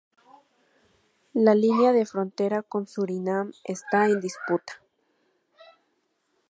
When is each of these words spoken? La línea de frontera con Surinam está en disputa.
La 1.35 1.53
línea 1.53 1.93
de 1.93 2.07
frontera 2.07 2.63
con 2.63 2.87
Surinam 2.87 3.51
está 3.63 4.07
en 4.07 4.19
disputa. 4.19 4.81